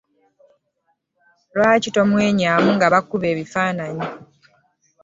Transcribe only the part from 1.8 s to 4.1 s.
tomwenyamu nga bakukuba ebifaananyi?